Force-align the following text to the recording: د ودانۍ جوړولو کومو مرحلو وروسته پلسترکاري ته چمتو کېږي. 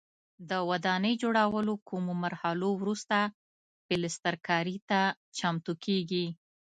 د 0.49 0.51
ودانۍ 0.69 1.13
جوړولو 1.23 1.73
کومو 1.89 2.11
مرحلو 2.23 2.69
وروسته 2.79 3.17
پلسترکاري 3.87 4.77
ته 4.89 5.01
چمتو 5.37 5.73
کېږي. 5.85 6.25